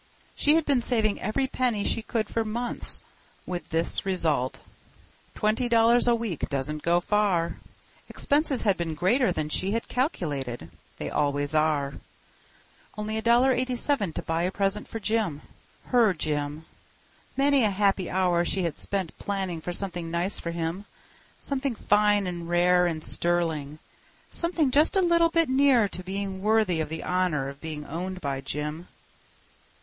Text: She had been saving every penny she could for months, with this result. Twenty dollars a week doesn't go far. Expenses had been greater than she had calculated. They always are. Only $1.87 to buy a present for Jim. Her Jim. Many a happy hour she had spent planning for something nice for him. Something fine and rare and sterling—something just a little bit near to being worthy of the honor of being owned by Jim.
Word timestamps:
She 0.33 0.55
had 0.55 0.65
been 0.65 0.81
saving 0.81 1.21
every 1.21 1.45
penny 1.45 1.83
she 1.83 2.01
could 2.01 2.27
for 2.27 2.43
months, 2.43 3.03
with 3.45 3.69
this 3.69 4.03
result. 4.03 4.59
Twenty 5.35 5.69
dollars 5.69 6.07
a 6.07 6.15
week 6.15 6.49
doesn't 6.49 6.81
go 6.81 6.99
far. 6.99 7.57
Expenses 8.09 8.61
had 8.63 8.77
been 8.77 8.95
greater 8.95 9.31
than 9.31 9.47
she 9.47 9.73
had 9.73 9.87
calculated. 9.87 10.71
They 10.97 11.11
always 11.11 11.53
are. 11.53 11.99
Only 12.97 13.21
$1.87 13.21 14.15
to 14.15 14.23
buy 14.23 14.41
a 14.41 14.49
present 14.51 14.87
for 14.87 14.99
Jim. 14.99 15.43
Her 15.85 16.15
Jim. 16.15 16.65
Many 17.37 17.63
a 17.63 17.69
happy 17.69 18.09
hour 18.09 18.43
she 18.43 18.63
had 18.63 18.79
spent 18.79 19.15
planning 19.19 19.61
for 19.61 19.71
something 19.71 20.09
nice 20.09 20.39
for 20.39 20.49
him. 20.49 20.85
Something 21.39 21.75
fine 21.75 22.25
and 22.25 22.49
rare 22.49 22.87
and 22.87 23.03
sterling—something 23.03 24.71
just 24.71 24.95
a 24.95 25.01
little 25.03 25.29
bit 25.29 25.47
near 25.47 25.87
to 25.89 26.03
being 26.03 26.41
worthy 26.41 26.81
of 26.81 26.89
the 26.89 27.03
honor 27.03 27.49
of 27.49 27.61
being 27.61 27.85
owned 27.85 28.19
by 28.19 28.41
Jim. 28.41 28.87